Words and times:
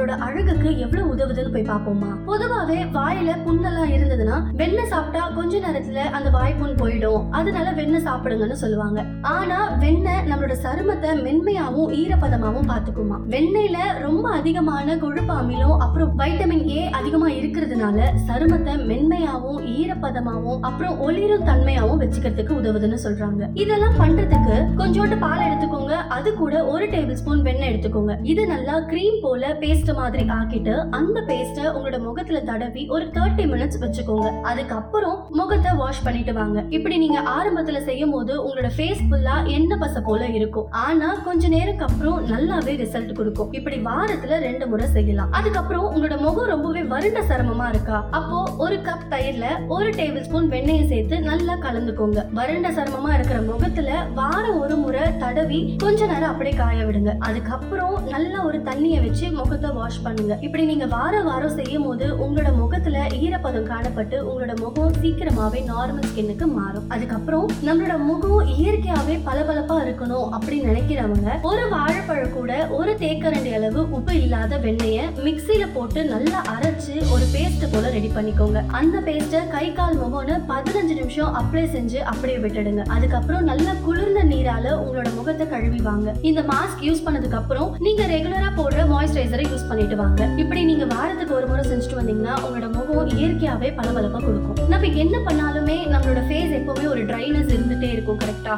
நம்மளோட 0.00 0.16
அழகுக்கு 0.26 0.68
எவ்வளவு 0.84 1.08
உதவுதுன்னு 1.14 1.50
போய் 1.54 1.70
பார்ப்போமா? 1.70 2.10
பொதுவாவே 2.28 2.76
வாயில 2.96 3.30
புண்ணெல்லாம் 3.46 3.90
இருந்ததுன்னா 3.96 4.36
வெண்ணெய் 4.60 4.88
சாப்பிட்டா 4.92 5.22
கொஞ்ச 5.38 5.58
நேரத்துல 5.64 6.04
அந்த 6.16 6.28
வாய் 6.36 6.54
புண் 6.60 6.78
போயிடும். 6.82 7.24
அதனால 7.38 7.66
வெண்ணெய் 7.78 8.04
சாப்பிடுங்கன்னு 8.06 8.56
சொல்லுவாங்க. 8.62 9.00
ஆனா 9.32 9.58
வெண்ணெய் 9.82 10.22
நம்மளோட 10.30 10.54
சருமத்தை 10.62 11.10
மென்மையாவும் 11.26 11.90
ஈரப்பதமாவும் 12.00 12.70
பாத்துக்குமா 12.70 13.18
வெண்ணெயில 13.34 13.78
ரொம்ப 14.06 14.24
அதிகமான 14.38 14.96
கொழுப்பு 15.02 15.34
அமிலம் 15.40 15.76
அப்புறம் 15.86 16.14
வைட்டமின் 16.20 16.64
ஏ 16.76 16.80
அதிகமா 17.00 17.28
இருக்கிறதுனால 17.40 18.08
சருமத்தை 18.28 18.76
மென்மையாவும் 18.92 19.60
ஈரப்பதமாவும் 19.76 20.62
அப்புறம் 20.70 20.96
ஒளிரும் 21.08 21.46
தன்மையாவும் 21.50 22.02
வச்சுக்கிறதுக்கு 22.04 22.58
உதவுதுன்னு 22.60 23.00
சொல்றாங்க. 23.04 23.42
இதெல்லாம் 23.64 23.98
பண்றதுக்கு 24.00 24.56
கொஞ்சோண்டு 24.80 25.18
பால் 25.26 25.46
எடுத்துக்கோங்க. 25.48 25.89
அது 26.16 26.30
கூட 26.40 26.54
ஒரு 26.72 26.84
டேபிள் 26.94 27.18
ஸ்பூன் 27.20 27.42
வெண்ணெய் 27.46 27.70
எடுத்துக்கோங்க. 27.70 28.14
இது 28.32 28.42
நல்லா 28.52 28.74
க்ரீம் 28.90 29.18
போல 29.24 29.52
பேஸ்ட் 29.62 29.90
மாதிரி 29.98 30.24
ஆக்கிட்டு 30.38 30.74
அந்த 30.98 31.18
பேஸ்ட 31.28 31.58
உங்களோட 31.74 31.98
முகத்துல 32.06 32.40
தடவி 32.50 32.82
ஒரு 32.94 33.04
தேர்ட்டி 33.16 33.44
மினிட்ஸ் 33.52 33.80
வச்சுக்கோங்க. 33.84 34.28
அதுக்கப்புறம் 34.50 35.16
முகத்தை 35.40 35.72
வாஷ் 35.80 36.02
பண்ணிட்டு 36.06 36.32
வாங்க. 36.40 36.64
இப்படி 36.78 36.98
நீங்க 37.04 37.20
ஆரம்பத்துல 37.36 37.80
செய்யும் 37.88 38.14
போது 38.16 38.32
உங்களோட 38.44 38.70
ஃபேஸ் 38.76 39.02
ஃபுல்லா 39.10 39.36
எண்ணெய் 39.56 39.80
பசை 39.84 40.02
போல 40.08 40.26
இருக்கும். 40.38 40.66
ஆனா 40.86 41.10
கொஞ்ச 41.28 41.48
நேரத்துக்கு 41.48 41.86
அப்புறம் 41.88 42.18
நல்லாவே 42.32 42.74
ரிசல்ட் 42.82 43.12
கொடுக்கும். 43.20 43.52
இப்படி 43.58 43.78
வாரத்துல 43.90 44.40
ரெண்டு 44.46 44.66
முறை 44.72 44.88
செய்யலாம். 44.96 45.32
அதுக்கப்புறம் 45.40 45.86
உங்களோட 45.90 46.18
முகம் 46.26 46.50
ரொம்பவே 46.54 46.82
வறண்ட 46.94 47.22
சருமமா 47.30 47.68
இருக்கா? 47.74 47.98
அப்போ 48.18 48.38
ஒரு 48.64 48.78
கப் 48.88 49.06
தயிர்ல 49.14 49.46
ஒரு 49.76 49.90
டேபிள் 50.00 50.26
ஸ்பூன் 50.28 50.50
வெண்ணெயை 50.56 50.84
சேர்த்து 50.92 51.16
நல்லா 51.30 51.56
கலந்துக்கோங்க. 51.66 52.18
வறண்ட 52.40 52.68
சருமமா 52.78 53.12
இருக்கிற 53.14 53.40
முகத்துல 53.50 53.90
வாரம் 54.20 54.60
ஒரு 54.60 54.76
முறை 54.84 55.04
தடவி 55.24 55.60
கொஞ்ச 56.00 56.12
நேரம் 56.12 56.32
அப்படியே 56.32 56.54
காய 56.58 56.84
விடுங்க. 56.88 57.10
அதுக்கப்புறம் 57.28 57.96
நல்ல 58.12 58.34
ஒரு 58.48 58.58
தண்ணியை 58.68 58.98
வச்சு 59.02 59.26
முகத்தை 59.38 59.70
வாஷ் 59.78 59.98
பண்ணுங்க. 60.04 60.34
இப்படி 60.46 60.62
நீங்க 60.70 60.86
வார 60.92 61.14
வாரம் 61.26 61.56
செய்யும் 61.58 61.84
போது 61.86 62.06
உங்களோட 62.24 62.50
முகத்துல 62.60 63.02
ஈரப்பதம் 63.24 63.66
காணப்பட்டு 63.72 64.16
உங்களோட 64.28 64.52
முகம் 64.62 64.94
சீக்கிரமாவே 65.02 65.60
நார்மல் 65.72 66.06
ஸ்கின்னுக்கு 66.10 66.46
மாறும். 66.58 66.86
அதுக்கப்புறம் 66.94 67.44
நம்மளோட 67.66 67.96
முகம் 68.10 68.48
இயற்கையாவே 68.54 69.16
பளபளப்பா 69.26 69.76
இருக்கணும் 69.84 70.30
அப்படின்னு 70.38 70.70
நினைக்கிறவங்க 70.70 71.34
ஒரு 71.50 71.66
வாழைப்பழம் 71.74 72.34
கூட 72.38 72.56
ஒரு 72.78 72.94
தேக்கரண்டி 73.04 73.52
அளவு 73.58 73.82
உப்பு 73.98 74.14
இல்லாத 74.22 74.60
வெண்ணெய 74.64 75.02
மிக்சியில 75.26 75.68
போட்டு 75.76 76.02
நல்லா 76.14 76.40
அரைச்சு 76.54 76.96
ஒரு 77.16 77.28
பேஸ்ட் 77.34 77.68
போல 77.74 77.92
ரெடி 77.98 78.12
பண்ணிக்கோங்க. 78.16 78.64
அந்த 78.80 78.96
பேஸ்ட்டை 79.10 79.44
கை 79.54 79.66
கால் 79.80 80.00
முகம்னு 80.04 80.38
பதினஞ்சு 80.54 80.96
நிமிஷம் 81.02 81.36
அப்ளை 81.42 81.66
செஞ்சு 81.76 82.00
அப்படியே 82.14 82.40
விட்டுடுங்க. 82.46 82.88
அதுக்கப்புறம் 82.96 83.46
நல்லா 83.52 83.74
குளிர்ந்த 83.86 84.24
நீரால 84.32 84.66
உங்களோட 84.80 85.08
முகத்தை 85.20 85.46
கழுவி 85.54 85.78
வாங்க. 85.90 86.10
இந்த 86.30 86.40
மாஸ்க் 86.50 86.82
யூஸ் 86.88 87.04
பண்ணதுக்கு 87.06 87.38
அப்புறம் 87.40 87.70
நீங்க 87.86 88.02
ரெகுலரா 88.14 88.50
போடுற 88.58 88.80
மாய்ஸ்சரைசரை 88.92 89.44
யூஸ் 89.52 89.68
பண்ணிட்டு 89.68 89.96
வாங்க. 90.02 90.20
இப்படி 90.42 90.60
நீங்க 90.70 90.84
வாரத்துக்கு 90.94 91.34
ஒரு 91.38 91.46
முறை 91.50 91.62
செஞ்சுட்டு 91.70 91.98
வந்தீங்கன்னா 92.00 92.34
உங்களோட 92.44 92.68
முகம் 92.76 93.10
இயற்கையாவே 93.18 93.70
பளபளப்பா 93.78 94.20
கொடுக்கும். 94.26 94.58
நம்ம 94.72 94.86
என்ன 95.04 95.16
பண்ணாலுமே 95.28 95.76
நம்மளோட 95.92 96.20
ஃபேஸ் 96.28 96.52
எப்பவுமே 96.58 96.86
ஒரு 96.94 97.02
ட்ரைனஸ் 97.10 97.39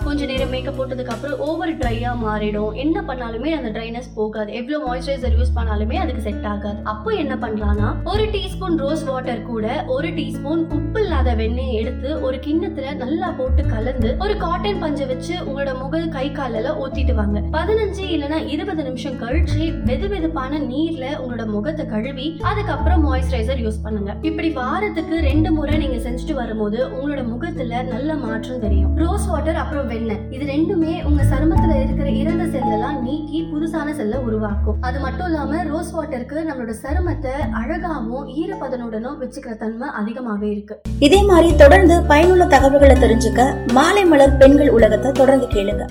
கொஞ்ச 0.04 0.26
நேரம் 0.26 0.48
மேக்கப் 0.48 0.76
போட்டதுக்கு 0.78 1.14
அப்புறம் 1.14 1.38
ஓவர் 1.38 1.72
ட்ரையா 1.78 2.12
மாறிடும். 2.24 2.74
என்ன 2.82 3.02
பண்ணாலுமே 3.08 3.50
அந்த 3.58 3.68
ட்ரைனஸ் 3.76 4.08
போகாது. 4.14 4.52
எவ்வளவு 4.52 4.82
மாய்ஸ்சரைசர் 4.86 5.36
யூஸ் 5.38 5.52
பண்ணாலுமே 5.56 5.96
அதுக்கு 6.02 6.22
செட் 6.22 6.46
ஆகாது. 6.52 6.78
அப்போ 6.92 7.10
என்ன 7.22 7.34
பண்ணலாம்னா 7.42 7.88
ஒரு 8.04 8.24
டீஸ்பூன் 8.34 8.76
ரோஸ் 8.84 9.04
வாட்டர் 9.04 9.42
கூட 9.42 9.84
ஒரு 9.96 10.08
டீஸ்பூன் 10.08 10.62
உப்பு 10.78 11.00
இல்லாத 11.02 11.34
வெண்ணெய் 11.34 11.74
எடுத்து 11.80 12.20
ஒரு 12.20 12.38
கிண்ணத்துல 12.46 12.94
நல்லா 13.02 13.30
போட்டு 13.38 13.64
கலந்து 13.66 14.16
ஒரு 14.20 14.36
காட்டன் 14.36 14.80
பஞ்சை 14.84 15.06
வச்சு 15.06 15.34
உங்களோட 15.46 15.72
முக 15.82 16.00
கை 16.16 16.26
காலெல்லாம் 16.32 16.80
ஊத்திட்டு 16.84 17.14
வாங்க. 17.20 17.40
பதினஞ்சு 17.58 18.04
இல்லைன்னா 18.14 18.38
இருபது 18.54 18.82
நிமிஷம் 18.82 19.20
கழிச்சு 19.22 19.62
வெது 19.90 20.08
வெதுப்பான 20.14 20.60
நீர்ல 20.70 21.04
உங்களோட 21.22 21.46
முகத்தை 21.46 21.86
கழுவி 21.86 22.28
அதுக்கப்புறம் 22.42 23.04
மாய்ஸ்சரைசர் 23.06 23.62
யூஸ் 23.66 23.82
பண்ணுங்க. 23.82 24.16
இப்படி 24.22 24.50
வாரத்துக்கு 24.60 25.18
ரெண்டு 25.28 25.52
முறை 25.52 25.76
நீங்க 25.84 25.98
செஞ்சுட்டு 26.08 26.32
வரும்போது 26.32 26.78
உங்களோட 26.88 27.24
முகத்துல 27.28 27.82
நல்ல 27.82 28.14
மாற்றம் 28.14 28.60
தெரியும். 28.60 28.96
ரோஸ் 28.96 29.26
வாட்டர் 29.26 29.60
அப்புறம் 29.62 29.81
அப்புறம் 29.82 30.00
வெண்ணெய். 30.00 30.18
இது 30.34 30.44
ரெண்டுமே 30.50 30.92
உங்க 31.08 31.22
சருமத்துல 31.30 31.76
இருக்கிற 31.84 32.08
இறந்த 32.18 32.44
செல்லெல்லாம் 32.52 32.98
நீக்கி 33.06 33.38
புதுசான 33.52 33.94
செல்லை 34.00 34.18
உருவாக்கும். 34.26 34.76
அது 34.88 34.98
மட்டும் 35.04 35.26
இல்லாம 35.28 35.62
ரோஸ் 35.70 35.90
வாட்டருக்கு 35.96 36.36
நம்மளோட 36.48 36.74
சருமத்தை 36.82 37.32
அழகாவும் 37.60 38.28
ஈரப்பதனுடனும் 38.42 39.18
வச்சுக்கிற 39.22 39.54
தன்மை 39.62 39.88
அதிகமாவே 40.00 40.48
இருக்கு. 40.54 40.76
இதே 41.08 41.20
மாதிரி 41.30 41.50
தொடர்ந்து 41.64 41.96
பயனுள்ள 42.12 42.46
தகவல்களை 42.54 42.96
தெரிஞ்சுக்க 43.04 43.50
மாலை 43.78 44.04
மலர் 44.12 44.38
பெண்கள் 44.42 44.74
உலகத்தை 44.78 45.12
தொடர்ந்து 45.22 45.48
கேளுங்க. 45.56 45.84